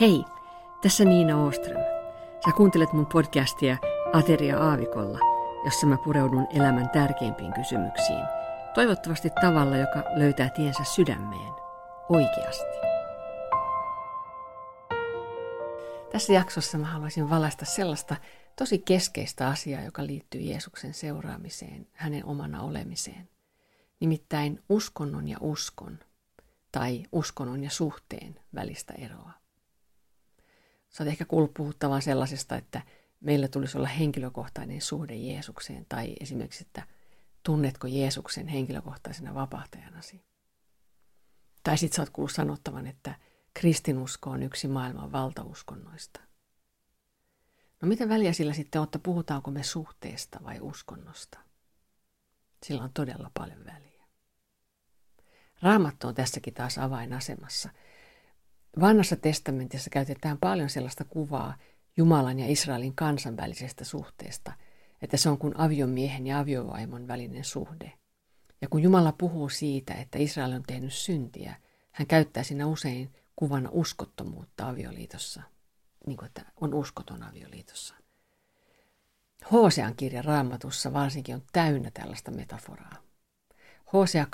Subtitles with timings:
[0.00, 0.24] Hei,
[0.82, 1.82] tässä Niina Oström.
[2.44, 3.76] Sä kuuntelet mun podcastia
[4.12, 5.18] Ateria Aavikolla,
[5.64, 8.24] jossa mä pureudun elämän tärkeimpiin kysymyksiin.
[8.74, 11.52] Toivottavasti tavalla, joka löytää tiensä sydämeen.
[12.08, 12.76] Oikeasti.
[16.12, 18.16] Tässä jaksossa mä haluaisin valaista sellaista
[18.56, 23.28] tosi keskeistä asiaa, joka liittyy Jeesuksen seuraamiseen, hänen omana olemiseen.
[24.00, 25.98] Nimittäin uskonnon ja uskon,
[26.72, 29.47] tai uskonnon ja suhteen välistä eroa.
[30.88, 32.82] Sä oot ehkä kuullut puhuttavan sellaisesta, että
[33.20, 36.86] meillä tulisi olla henkilökohtainen suhde Jeesukseen, tai esimerkiksi, että
[37.42, 40.24] tunnetko Jeesuksen henkilökohtaisena vapahtajanasi.
[41.62, 43.14] Tai sitten sä oot kuullut sanottavan, että
[43.54, 46.20] kristinusko on yksi maailman valtauskonnoista.
[47.82, 51.38] No mitä väliä sillä sitten on, että puhutaanko me suhteesta vai uskonnosta?
[52.66, 54.04] Sillä on todella paljon väliä.
[55.62, 57.70] Raamattu on tässäkin taas avainasemassa–
[58.80, 61.56] Vanhassa testamentissa käytetään paljon sellaista kuvaa
[61.96, 64.52] Jumalan ja Israelin kansanvälisestä suhteesta,
[65.02, 67.92] että se on kuin aviomiehen ja aviovaimon välinen suhde.
[68.60, 71.54] Ja kun Jumala puhuu siitä, että Israel on tehnyt syntiä,
[71.92, 75.42] hän käyttää siinä usein kuvana uskottomuutta avioliitossa,
[76.06, 77.94] niin kuin että on uskoton avioliitossa.
[79.52, 82.96] Hosean kirja raamatussa varsinkin on täynnä tällaista metaforaa.
[83.92, 84.26] Hosea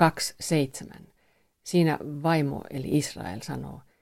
[0.93, 1.03] 2.7.
[1.63, 3.81] Siinä vaimo eli Israel sanoo–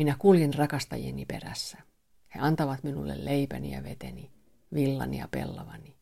[0.00, 1.78] minä kuljen rakastajieni perässä.
[2.34, 4.30] He antavat minulle leipäni ja veteni,
[4.74, 5.96] villani ja pellavani,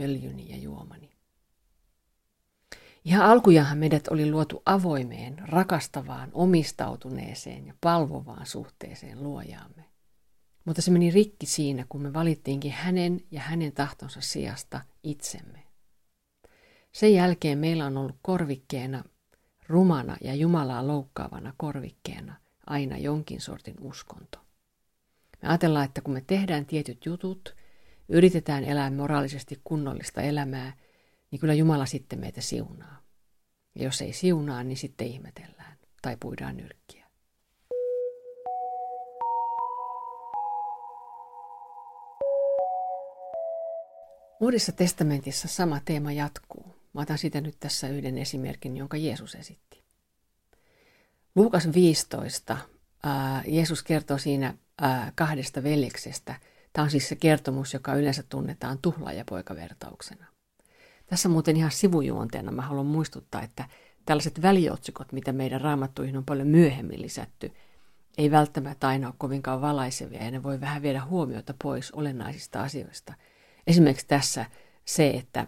[0.00, 1.10] öljyni ja juomani.
[3.04, 9.84] Ihan alkujahan meidät oli luotu avoimeen, rakastavaan, omistautuneeseen ja palvovaan suhteeseen luojaamme.
[10.64, 15.62] Mutta se meni rikki siinä, kun me valittiinkin hänen ja hänen tahtonsa sijasta itsemme.
[16.92, 19.04] Sen jälkeen meillä on ollut korvikkeena,
[19.68, 22.36] rumana ja Jumalaa loukkaavana korvikkeena–
[22.70, 24.38] aina jonkin sortin uskonto.
[25.42, 27.56] Me ajatellaan, että kun me tehdään tietyt jutut,
[28.08, 30.72] yritetään elää moraalisesti kunnollista elämää,
[31.30, 33.02] niin kyllä Jumala sitten meitä siunaa.
[33.74, 37.06] Ja jos ei siunaa, niin sitten ihmetellään tai puidaan nyrkkiä.
[44.40, 46.74] Uudessa testamentissa sama teema jatkuu.
[46.92, 49.69] Mä otan siitä nyt tässä yhden esimerkin, jonka Jeesus esitti.
[51.34, 52.56] Luukas 15.
[53.46, 54.54] Jeesus kertoo siinä
[55.14, 56.34] kahdesta veljeksestä.
[56.72, 60.26] Tämä on siis se kertomus, joka yleensä tunnetaan tuhlaajapoikavertauksena.
[61.06, 63.64] Tässä muuten ihan sivujuonteena mä haluan muistuttaa, että
[64.06, 67.52] tällaiset väliotsikot, mitä meidän raamattuihin on paljon myöhemmin lisätty,
[68.18, 73.14] ei välttämättä aina ole kovinkaan valaisevia ja ne voi vähän viedä huomiota pois olennaisista asioista.
[73.66, 74.46] Esimerkiksi tässä
[74.84, 75.46] se, että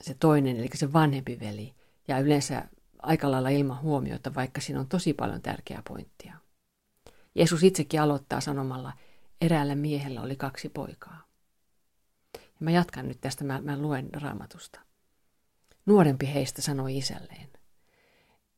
[0.00, 1.74] se toinen, eli se vanhempi veli,
[2.08, 2.68] ja yleensä
[3.06, 6.36] aika lailla ilman huomiota, vaikka siinä on tosi paljon tärkeää pointtia.
[7.34, 8.92] Jeesus itsekin aloittaa sanomalla,
[9.40, 11.26] eräällä miehellä oli kaksi poikaa.
[12.34, 14.80] Ja mä jatkan nyt tästä, mä, mä luen raamatusta.
[15.86, 17.48] Nuorempi heistä sanoi isälleen,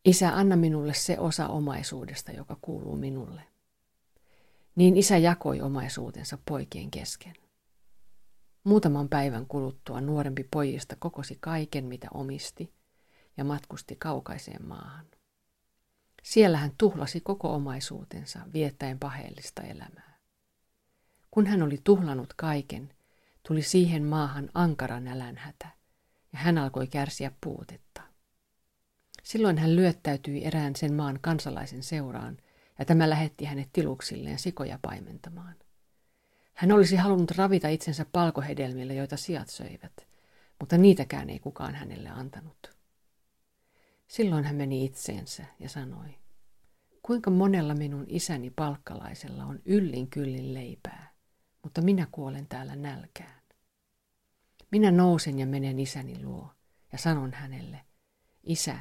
[0.04, 3.42] Isä, anna minulle se osa omaisuudesta, joka kuuluu minulle.
[4.76, 7.34] Niin isä jakoi omaisuutensa poikien kesken.
[8.64, 12.72] Muutaman päivän kuluttua nuorempi pojista kokosi kaiken, mitä omisti,
[13.38, 15.06] ja matkusti kaukaiseen maahan.
[16.22, 20.18] Siellä hän tuhlasi koko omaisuutensa viettäen paheellista elämää.
[21.30, 22.92] Kun hän oli tuhlannut kaiken,
[23.48, 25.68] tuli siihen maahan ankara nälänhätä,
[26.32, 28.02] ja hän alkoi kärsiä puutetta.
[29.22, 32.36] Silloin hän lyöttäytyi erään sen maan kansalaisen seuraan,
[32.78, 35.56] ja tämä lähetti hänet tiluksilleen sikoja paimentamaan.
[36.54, 40.06] Hän olisi halunnut ravita itsensä palkohedelmillä, joita sijat söivät,
[40.60, 42.77] mutta niitäkään ei kukaan hänelle antanut.
[44.08, 46.18] Silloin hän meni itseensä ja sanoi,
[47.02, 51.12] kuinka monella minun isäni palkkalaisella on yllin kyllin leipää,
[51.62, 53.42] mutta minä kuolen täällä nälkään.
[54.70, 56.50] Minä nousen ja menen isäni luo
[56.92, 57.80] ja sanon hänelle,
[58.42, 58.78] Isä,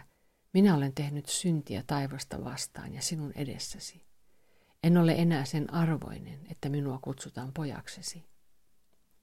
[0.54, 4.06] minä olen tehnyt syntiä taivasta vastaan ja sinun edessäsi.
[4.84, 8.26] En ole enää sen arvoinen, että minua kutsutaan pojaksesi.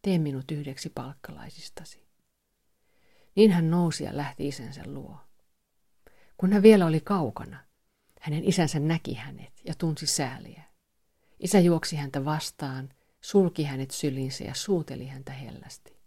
[0.02, 2.06] Tee minut yhdeksi palkkalaisistasi.
[3.36, 5.23] Niin hän nousi ja lähti isänsä luo.
[6.36, 7.64] Kun hän vielä oli kaukana,
[8.20, 10.62] hänen isänsä näki hänet ja tunsi sääliä.
[11.38, 12.88] Isä juoksi häntä vastaan,
[13.20, 15.98] sulki hänet sylinsä ja suuteli häntä hellästi.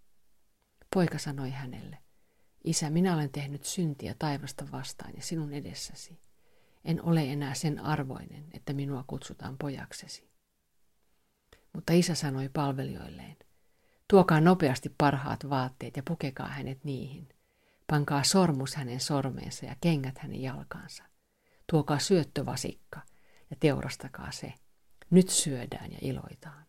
[0.93, 1.97] Poika sanoi hänelle,
[2.67, 6.19] Isä, minä olen tehnyt syntiä taivasta vastaan ja sinun edessäsi.
[6.85, 10.29] En ole enää sen arvoinen, että minua kutsutaan pojaksesi.
[11.73, 13.37] Mutta isä sanoi palvelijoilleen,
[14.07, 17.29] tuokaa nopeasti parhaat vaatteet ja pukekaa hänet niihin.
[17.87, 21.03] Pankaa sormus hänen sormeensa ja kengät hänen jalkaansa.
[21.71, 23.01] Tuokaa syöttövasikka
[23.49, 24.53] ja teurastakaa se.
[25.09, 26.65] Nyt syödään ja iloitaan,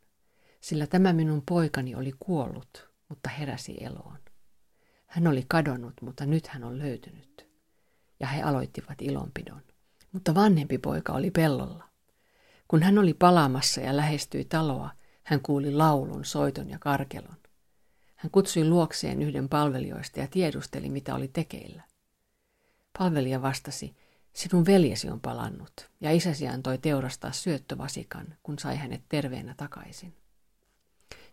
[0.61, 4.19] sillä tämä minun poikani oli kuollut, mutta heräsi eloon.
[5.07, 7.49] Hän oli kadonnut, mutta nyt hän on löytynyt.
[8.21, 9.63] Ja he aloittivat ilonpidon.
[10.13, 11.89] Mutta vanhempi poika oli pellolla.
[12.69, 14.91] Kun hän oli palaamassa ja lähestyi taloa,
[15.23, 17.37] hän kuuli laulun, soiton ja karkelon.
[18.19, 21.83] Hän kutsui luokseen yhden palvelijoista ja tiedusteli, mitä oli tekeillä.
[22.99, 23.97] Palvelija vastasi,
[24.33, 30.15] sinun veljesi on palannut, ja isäsi antoi teurastaa syöttövasikan, kun sai hänet terveenä takaisin.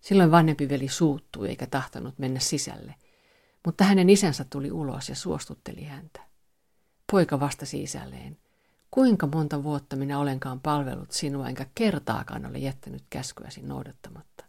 [0.02, 2.96] Silloin vanhempi veli suuttui eikä tahtonut mennä sisälle,
[3.66, 6.22] mutta hänen isänsä tuli ulos ja suostutteli häntä.
[7.12, 8.38] Poika vastasi isälleen,
[8.92, 14.45] kuinka monta vuotta minä olenkaan palvellut sinua, enkä kertaakaan ole jättänyt käskyäsi noudattamatta.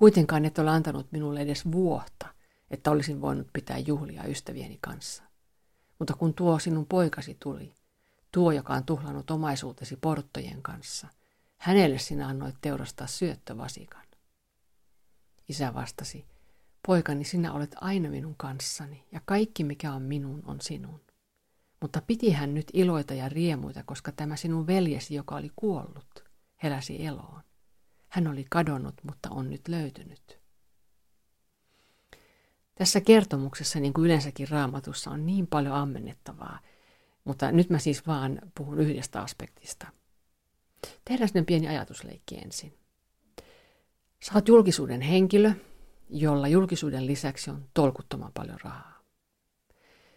[0.00, 2.28] Kuitenkaan et ole antanut minulle edes vuotta,
[2.70, 5.22] että olisin voinut pitää juhlia ystävieni kanssa.
[5.98, 7.74] Mutta kun tuo sinun poikasi tuli,
[8.32, 11.08] tuo, joka on tuhlannut omaisuutesi porttojen kanssa,
[11.56, 14.06] hänelle sinä annoit teurastaa syöttövasikan.
[15.48, 16.24] Isä vastasi,
[16.86, 21.00] poikani sinä olet aina minun kanssani, ja kaikki mikä on minun on sinun.
[21.80, 26.24] Mutta piti hän nyt iloita ja riemuita, koska tämä sinun veljesi, joka oli kuollut,
[26.62, 27.49] heräsi eloon.
[28.10, 30.40] Hän oli kadonnut, mutta on nyt löytynyt.
[32.74, 36.60] Tässä kertomuksessa, niin kuin yleensäkin raamatussa, on niin paljon ammennettavaa,
[37.24, 39.86] mutta nyt mä siis vaan puhun yhdestä aspektista.
[41.04, 42.78] Tehdään sinne pieni ajatusleikki ensin.
[44.22, 45.52] Sä oot julkisuuden henkilö,
[46.10, 49.02] jolla julkisuuden lisäksi on tolkuttoman paljon rahaa.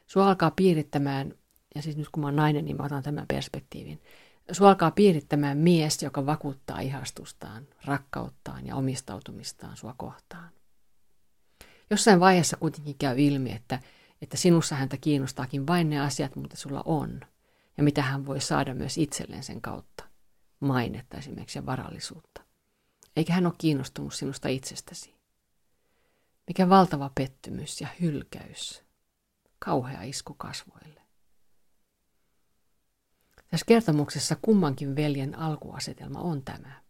[0.07, 1.33] Sua alkaa piirittämään,
[1.75, 4.01] ja siis nyt kun mä oon nainen, niin mä otan tämän perspektiivin.
[4.51, 10.49] Sua alkaa piirittämään mies, joka vakuuttaa ihastustaan, rakkauttaan ja omistautumistaan sua kohtaan.
[11.89, 13.79] Jossain vaiheessa kuitenkin käy ilmi, että,
[14.21, 17.21] että sinussa häntä kiinnostaakin vain ne asiat, mitä sulla on,
[17.77, 20.03] ja mitä hän voi saada myös itselleen sen kautta.
[20.59, 22.41] Mainetta esimerkiksi ja varallisuutta.
[23.15, 25.15] Eikä hän ole kiinnostunut sinusta itsestäsi.
[26.47, 28.83] Mikä valtava pettymys ja hylkäys.
[29.59, 31.02] Kauhea isku kasvoille.
[33.53, 36.81] Tässä kertomuksessa kummankin veljen alkuasetelma on tämä.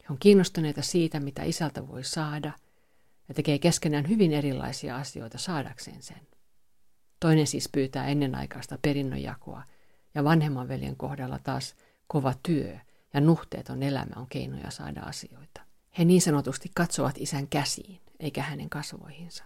[0.00, 2.52] He on kiinnostuneita siitä, mitä isältä voi saada–
[3.28, 6.28] ja tekee keskenään hyvin erilaisia asioita saadakseen sen.
[7.20, 9.62] Toinen siis pyytää ennenaikaista perinnönjakoa
[10.14, 11.74] ja vanhemman veljen kohdalla taas
[12.06, 12.78] kova työ
[13.14, 15.60] ja nuhteeton elämä on keinoja saada asioita.
[15.98, 19.44] He niin sanotusti katsovat isän käsiin, eikä hänen kasvoihinsa.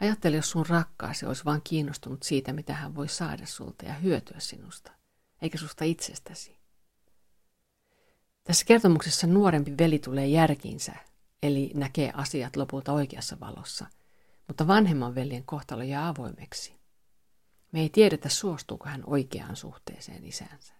[0.00, 4.40] Ajattele, jos sun rakkaasi olisi vain kiinnostunut siitä, mitä hän voi saada sulta ja hyötyä
[4.40, 4.97] sinusta,
[5.42, 6.58] eikä susta itsestäsi.
[8.44, 10.92] Tässä kertomuksessa nuorempi veli tulee järkiinsä
[11.42, 13.86] eli näkee asiat lopulta oikeassa valossa,
[14.46, 16.78] mutta vanhemman veljen kohtalo jää avoimeksi.
[17.72, 20.74] Me ei tiedetä, suostuuko hän oikeaan suhteeseen isänsä.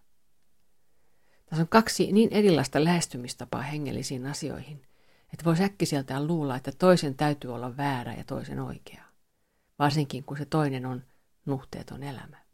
[1.46, 4.82] Tässä on kaksi niin erilaista lähestymistapaa hengellisiin asioihin,
[5.32, 9.04] että voisi äkkiseltään luulla, että toisen täytyy olla väärä ja toisen oikea,
[9.78, 11.04] varsinkin kun se toinen on
[11.46, 12.47] nuhteeton elämä.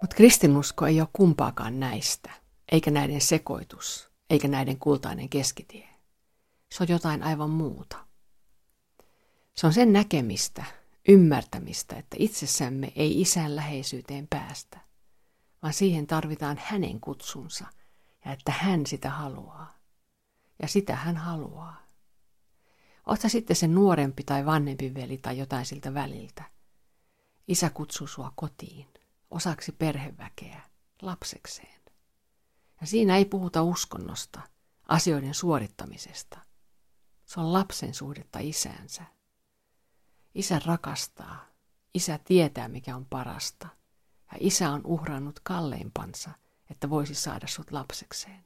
[0.00, 2.30] Mutta kristinusko ei ole kumpaakaan näistä,
[2.72, 5.88] eikä näiden sekoitus, eikä näiden kultainen keskitie.
[6.72, 8.06] Se on jotain aivan muuta.
[9.54, 10.64] Se on sen näkemistä,
[11.08, 14.80] ymmärtämistä, että itsessämme ei isän läheisyyteen päästä,
[15.62, 17.66] vaan siihen tarvitaan hänen kutsunsa
[18.24, 19.78] ja että hän sitä haluaa.
[20.62, 21.86] Ja sitä hän haluaa.
[23.06, 26.44] Oletko sitten se nuorempi tai vanhempi veli tai jotain siltä väliltä.
[27.48, 28.86] Isä kutsuu sua kotiin
[29.30, 30.60] osaksi perheväkeä,
[31.02, 31.80] lapsekseen.
[32.80, 34.40] Ja siinä ei puhuta uskonnosta,
[34.88, 36.38] asioiden suorittamisesta.
[37.26, 39.02] Se on lapsen suhdetta isäänsä.
[40.34, 41.44] Isä rakastaa,
[41.94, 43.68] isä tietää mikä on parasta,
[44.32, 46.30] ja isä on uhrannut kalleimpansa,
[46.70, 48.44] että voisi saada sut lapsekseen.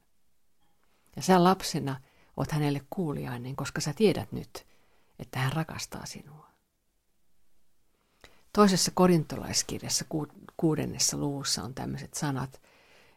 [1.16, 2.00] Ja sä lapsena
[2.36, 4.66] oot hänelle kuuliainen, koska sä tiedät nyt,
[5.18, 6.51] että hän rakastaa sinua.
[8.52, 10.04] Toisessa korintolaiskirjassa
[10.56, 12.62] kuudennessa luvussa on tämmöiset sanat,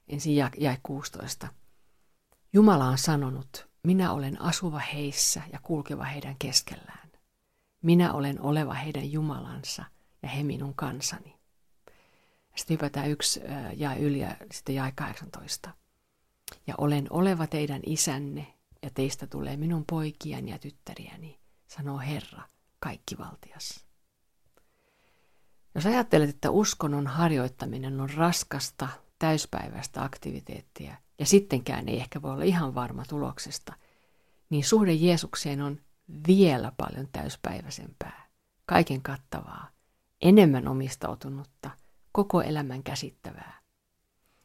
[0.07, 1.47] ensin jäi 16.
[2.53, 7.11] Jumala on sanonut, minä olen asuva heissä ja kulkeva heidän keskellään.
[7.81, 9.85] Minä olen oleva heidän Jumalansa
[10.23, 11.35] ja he minun kansani.
[12.55, 13.41] Sitten hypätään yksi
[13.75, 15.69] ja yli ja sitten jäi 18.
[16.67, 22.41] Ja olen oleva teidän isänne ja teistä tulee minun poikiani ja tyttäriäni, sanoo Herra,
[22.79, 23.84] kaikki valtias.
[25.75, 28.87] Jos ajattelet, että uskonnon harjoittaminen on raskasta,
[29.19, 33.73] täyspäiväistä aktiviteettia ja sittenkään ei ehkä voi olla ihan varma tuloksesta,
[34.49, 35.81] niin suhde Jeesukseen on
[36.27, 38.27] vielä paljon täyspäiväisempää,
[38.65, 39.69] kaiken kattavaa,
[40.21, 41.69] enemmän omistautunutta,
[42.11, 43.61] koko elämän käsittävää.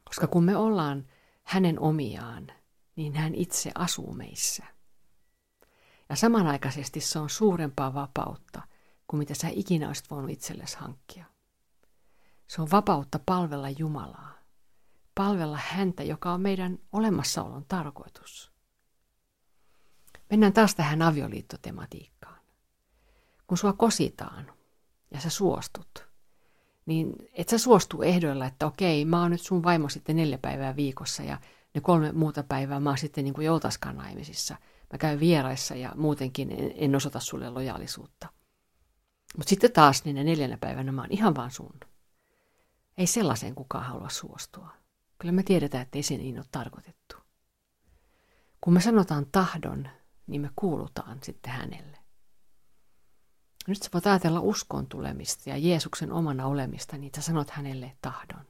[0.05, 1.07] Koska kun me ollaan
[1.43, 2.47] hänen omiaan,
[2.97, 4.65] niin hän itse asuu meissä.
[6.09, 8.63] Ja samanaikaisesti se on suurempaa vapautta
[9.11, 11.25] kuin mitä sä ikinä olisit voinut itsellesi hankkia.
[12.49, 14.35] Se on vapautta palvella Jumalaa.
[15.14, 18.52] Palvella häntä, joka on meidän olemassaolon tarkoitus.
[20.31, 22.40] Mennään taas tähän avioliittotematiikkaan.
[23.47, 24.52] Kun sua kositaan
[25.11, 26.09] ja sä suostut,
[26.87, 30.76] niin et sä suostu ehdoilla, että okei, mä oon nyt sun vaimo sitten neljä päivää
[30.76, 31.38] viikossa ja
[31.75, 34.57] ne kolme muuta päivää mä oon sitten niin kuin joutaskaan naimisissa.
[34.93, 38.40] Mä käyn vieraissa ja muutenkin en, en osoita sulle lojaalisuutta.
[39.37, 41.81] Mutta sitten taas niin ne neljänä päivänä mä oon ihan vaan sun.
[42.99, 44.71] Ei sellaiseen kukaan halua suostua.
[45.19, 47.17] Kyllä me tiedetään, että ei se niin ole tarkoitettu.
[48.61, 49.89] Kun me sanotaan tahdon,
[50.27, 51.99] niin me kuulutaan sitten hänelle.
[53.67, 58.47] Nyt sä voit ajatella uskon tulemista ja Jeesuksen omana olemista, niin sä sanot hänelle tahdon.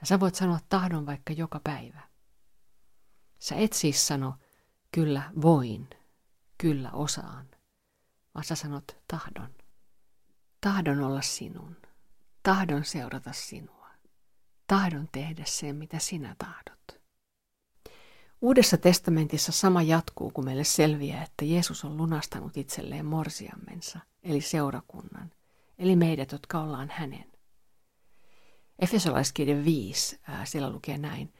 [0.00, 2.00] Ja sä voit sanoa tahdon vaikka joka päivä.
[3.38, 4.34] Sä et siis sano,
[4.92, 5.90] kyllä voin,
[6.58, 7.51] kyllä osaan,
[8.34, 9.54] vaan sä sanot tahdon.
[10.60, 11.76] Tahdon olla sinun.
[12.42, 13.90] Tahdon seurata sinua.
[14.66, 17.02] Tahdon tehdä sen, mitä sinä tahdot.
[18.40, 25.32] Uudessa testamentissa sama jatkuu, kun meille selviää, että Jeesus on lunastanut itselleen morsiammensa, eli seurakunnan,
[25.78, 27.32] eli meidät, jotka ollaan hänen.
[28.78, 31.32] Efesolaiskirja 5, ää, siellä lukee näin.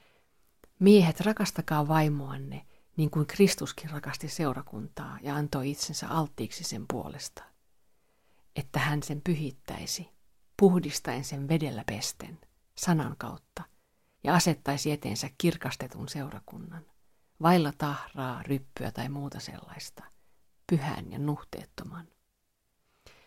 [0.78, 7.42] Miehet, rakastakaa vaimoanne, niin kuin Kristuskin rakasti seurakuntaa ja antoi itsensä alttiiksi sen puolesta,
[8.56, 10.08] että hän sen pyhittäisi,
[10.56, 12.38] puhdistaen sen vedellä pesten,
[12.75, 13.62] sanan kautta,
[14.25, 16.87] ja asettaisi eteensä kirkastetun seurakunnan,
[17.42, 20.04] vailla tahraa, ryppyä tai muuta sellaista,
[20.66, 22.08] pyhän ja nuhteettoman.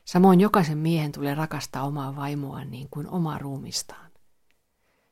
[0.05, 4.11] Samoin jokaisen miehen tulee rakastaa omaa vaimoaan niin kuin omaa ruumistaan.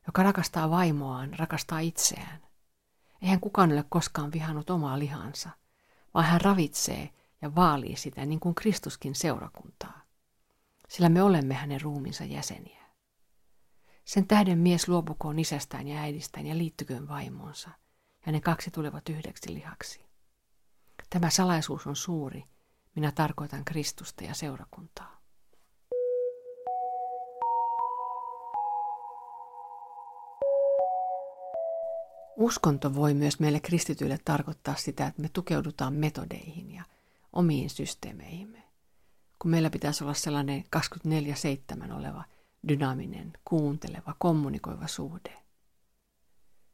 [0.08, 2.42] Joka rakastaa vaimoaan, rakastaa itseään.
[3.24, 5.50] Eihän kukaan ole koskaan vihannut omaa lihansa,
[6.14, 7.10] vaan hän ravitsee
[7.42, 10.02] ja vaalii sitä niin kuin Kristuskin seurakuntaa.
[10.90, 12.84] Sillä me olemme hänen ruuminsa jäseniä.
[14.06, 17.70] Sen tähden mies luopukoon isästään ja äidistään ja liittyköön vaimoonsa,
[18.26, 20.06] ja ne kaksi tulevat yhdeksi lihaksi.
[21.10, 22.44] Tämä salaisuus on suuri,
[22.96, 25.23] minä tarkoitan Kristusta ja seurakuntaa.
[32.36, 36.84] Uskonto voi myös meille kristityille tarkoittaa sitä, että me tukeudutaan metodeihin ja
[37.34, 38.64] omiin systeemeihimme.
[39.40, 40.64] Kun meillä pitäisi olla sellainen
[41.88, 42.24] 24-7 oleva
[42.68, 45.44] dynaaminen, kuunteleva, kommunikoiva suhde.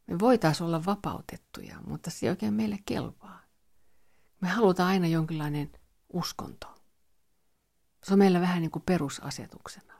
[0.06, 3.40] Me voitaisiin olla vapautettuja, mutta se ei oikein meille kelpaa.
[4.40, 5.72] Me halutaan aina jonkinlainen
[6.12, 6.74] uskonto.
[8.02, 9.94] Se on meillä vähän niin kuin perusasetuksena.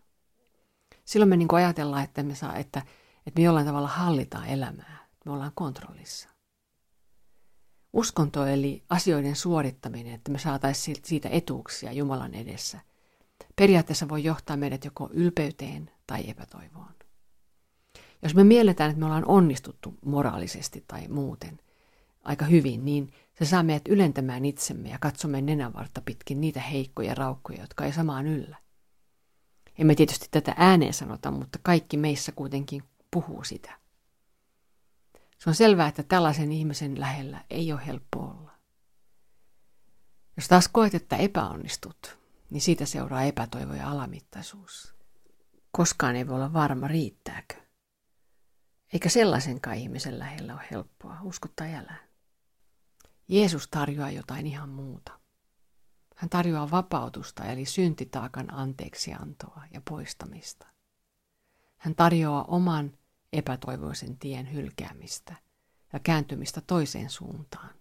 [1.04, 2.82] Silloin me niin kuin ajatellaan, että me, saa, että,
[3.26, 4.99] että me jollain tavalla hallitaan elämää.
[5.24, 6.28] Me ollaan kontrollissa.
[7.92, 12.80] Uskonto eli asioiden suorittaminen, että me saataisiin siitä etuuksia Jumalan edessä,
[13.56, 16.94] periaatteessa voi johtaa meidät joko ylpeyteen tai epätoivoon.
[18.22, 21.58] Jos me mielletään, että me ollaan onnistuttu moraalisesti tai muuten
[22.22, 27.60] aika hyvin, niin se saa meidät ylentämään itsemme ja katsomme nenänvartta pitkin niitä heikkoja raukkoja,
[27.60, 28.56] jotka ei samaan yllä.
[29.78, 33.79] Emme tietysti tätä ääneen sanota, mutta kaikki meissä kuitenkin puhuu sitä.
[35.40, 38.50] Se on selvää, että tällaisen ihmisen lähellä ei ole helppo olla.
[40.36, 42.18] Jos taas koet, että epäonnistut,
[42.50, 44.94] niin siitä seuraa epätoivo ja alamittaisuus.
[45.72, 47.54] Koskaan ei voi olla varma, riittääkö.
[48.92, 51.94] Eikä sellaisenkaan ihmisen lähellä ole helppoa, usko tai älä.
[53.28, 55.20] Jeesus tarjoaa jotain ihan muuta.
[56.16, 60.66] Hän tarjoaa vapautusta eli syntitaakan anteeksiantoa ja poistamista.
[61.76, 62.98] Hän tarjoaa oman
[63.32, 65.34] epätoivoisen tien hylkäämistä
[65.92, 67.74] ja kääntymistä toiseen suuntaan,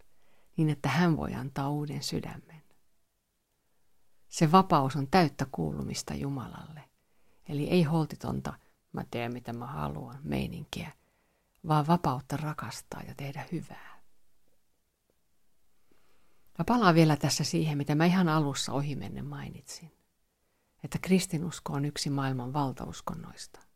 [0.57, 2.63] niin että hän voi antaa uuden sydämen.
[4.29, 6.83] Se vapaus on täyttä kuulumista Jumalalle,
[7.49, 8.53] eli ei holtitonta,
[8.93, 10.91] mä teen mitä mä haluan, meininkiä,
[11.67, 13.99] vaan vapautta rakastaa ja tehdä hyvää.
[16.57, 19.91] Mä palaan vielä tässä siihen, mitä mä ihan alussa ohimennen mainitsin,
[20.83, 23.68] että kristinusko on yksi maailman valtauskonnoista.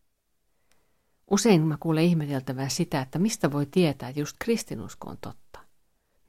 [1.31, 5.59] Usein mä kuulen ihmeteltävää sitä, että mistä voi tietää, että just kristinusko on totta.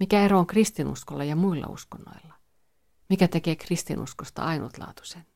[0.00, 2.34] Mikä ero on kristinuskolla ja muilla uskonnoilla?
[3.08, 5.26] Mikä tekee kristinuskosta ainutlaatuisen?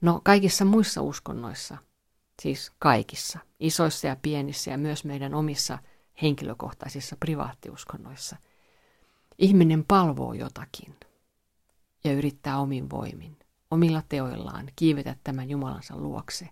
[0.00, 1.78] No kaikissa muissa uskonnoissa,
[2.42, 5.78] siis kaikissa, isoissa ja pienissä ja myös meidän omissa
[6.22, 8.36] henkilökohtaisissa privaattiuskonnoissa,
[9.38, 10.96] ihminen palvoo jotakin
[12.04, 13.38] ja yrittää omin voimin,
[13.70, 16.48] omilla teoillaan kiivetä tämän Jumalansa luokse,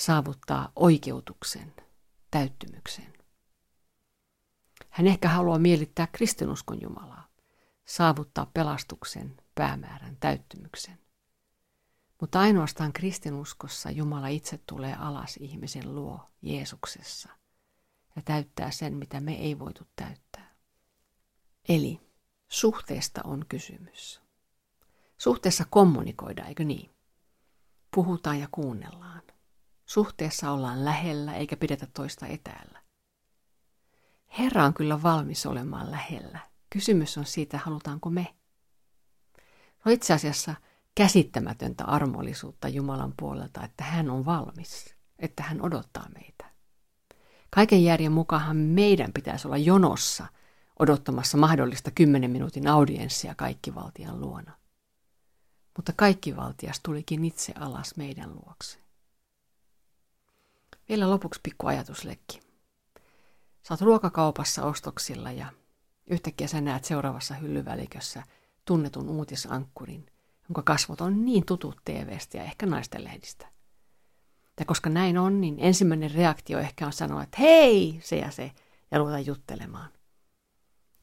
[0.00, 1.74] saavuttaa oikeutuksen,
[2.30, 3.12] täyttymyksen.
[4.90, 7.28] Hän ehkä haluaa mielittää kristinuskon Jumalaa,
[7.84, 10.98] saavuttaa pelastuksen, päämäärän, täyttymyksen.
[12.20, 17.28] Mutta ainoastaan kristinuskossa Jumala itse tulee alas ihmisen luo Jeesuksessa
[18.16, 20.54] ja täyttää sen, mitä me ei voitu täyttää.
[21.68, 22.00] Eli
[22.48, 24.20] suhteesta on kysymys.
[25.18, 26.90] Suhteessa kommunikoidaan, eikö niin?
[27.94, 29.22] Puhutaan ja kuunnellaan.
[29.90, 32.82] Suhteessa ollaan lähellä eikä pidetä toista etäällä.
[34.38, 36.38] Herra on kyllä valmis olemaan lähellä.
[36.70, 38.34] Kysymys on siitä, halutaanko me.
[39.84, 40.54] No itse asiassa
[40.94, 46.50] käsittämätöntä armollisuutta Jumalan puolelta, että hän on valmis, että hän odottaa meitä.
[47.50, 50.26] Kaiken järjen mukaan meidän pitäisi olla jonossa
[50.78, 54.52] odottamassa mahdollista kymmenen minuutin audienssia kaikkivaltian luona.
[55.76, 58.79] Mutta kaikkivaltias tulikin itse alas meidän luokse.
[60.90, 62.40] Vielä lopuksi pikku ajatuslekki.
[63.62, 65.52] Sä oot ruokakaupassa ostoksilla ja
[66.06, 68.22] yhtäkkiä sä näet seuraavassa hyllyvälikössä
[68.64, 70.06] tunnetun uutisankkurin,
[70.48, 73.48] jonka kasvot on niin tutut TVstä ja ehkä naisten lehdistä.
[74.60, 78.52] Ja koska näin on, niin ensimmäinen reaktio ehkä on sanoa, että hei, se ja se,
[78.90, 79.90] ja ruveta juttelemaan.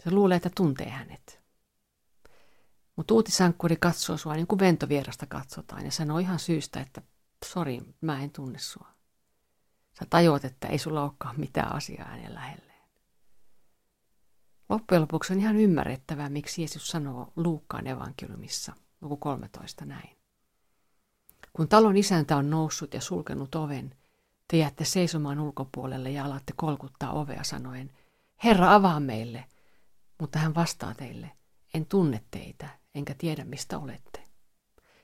[0.04, 1.42] Se luulee, että tuntee hänet.
[2.96, 7.02] Mutta uutisankkuri katsoo sua niin kuin ventovierasta katsotaan ja sanoo ihan syystä, että
[7.46, 8.97] sori, mä en tunne sua.
[10.00, 12.68] Sä tajuat, että ei sulla olekaan mitään asiaa hänen lähelleen.
[14.70, 20.18] Loppujen lopuksi on ihan ymmärrettävää, miksi Jeesus sanoo Luukkaan evankeliumissa, luku 13 näin.
[21.54, 23.96] Kun talon isäntä on noussut ja sulkenut oven,
[24.48, 27.92] te jäätte seisomaan ulkopuolelle ja alatte kolkuttaa ovea sanoen,
[28.44, 29.46] Herra avaa meille,
[30.20, 31.32] mutta hän vastaa teille,
[31.74, 34.27] en tunne teitä, enkä tiedä mistä olette.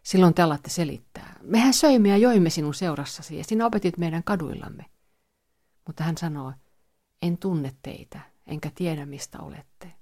[0.03, 1.39] Silloin te alatte selittää.
[1.41, 4.85] Mehän söimme ja joimme sinun seurassasi ja sinä opetit meidän kaduillamme.
[5.87, 6.53] Mutta hän sanoo,
[7.21, 9.93] en tunne teitä, enkä tiedä mistä olette.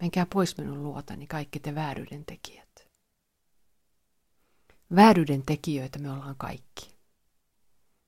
[0.00, 2.88] Menkää pois minun luotani kaikki te vääryyden tekijät.
[4.94, 6.94] Vääryyden tekijöitä me ollaan kaikki.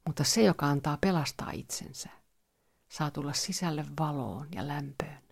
[0.07, 2.09] Mutta se, joka antaa pelastaa itsensä,
[2.89, 5.23] saa tulla sisälle valoon ja lämpöön.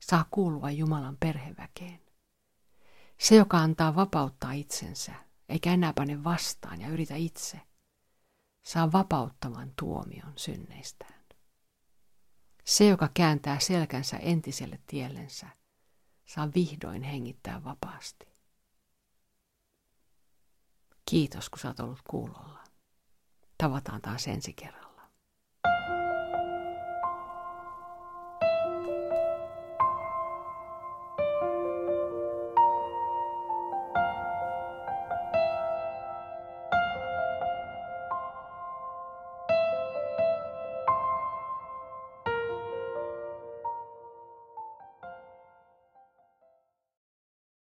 [0.00, 2.05] Saa kuulua Jumalan perheväkeen.
[3.18, 5.14] Se, joka antaa vapauttaa itsensä,
[5.48, 7.60] eikä enää pane vastaan ja yritä itse,
[8.62, 11.24] saa vapauttavan tuomion synneistään.
[12.64, 15.48] Se, joka kääntää selkänsä entiselle tiellensä,
[16.24, 18.26] saa vihdoin hengittää vapaasti.
[21.10, 22.64] Kiitos, kun sä oot ollut kuulolla.
[23.58, 24.85] Tavataan taas ensi kerralla.